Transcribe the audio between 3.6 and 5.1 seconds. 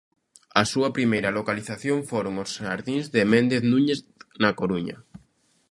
Núñez, na Coruña.